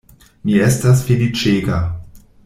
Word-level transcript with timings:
Mi 0.49 0.55
estas 0.67 1.03
feliĉega. 1.09 1.77